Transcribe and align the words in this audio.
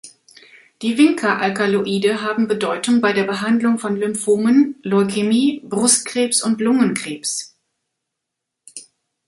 Die 0.81 0.97
Vinca-Alkaloide 0.97 2.23
haben 2.23 2.47
Bedeutung 2.47 3.01
bei 3.01 3.13
der 3.13 3.25
Behandlung 3.25 3.77
von 3.77 3.95
Lymphomen, 3.95 4.79
Leukämie, 4.81 5.61
Brustkrebs 5.63 6.41
und 6.41 6.59
Lungenkrebs. 6.59 7.55